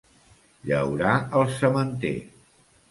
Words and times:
Llaurar 0.69 1.13
el 1.43 1.47
sementer. 1.61 2.17